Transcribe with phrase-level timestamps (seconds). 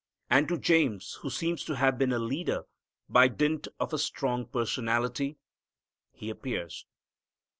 [0.31, 2.63] And to James, who seems to have been a leader
[3.07, 5.37] by dint of a strong personality,
[6.11, 6.87] He appears.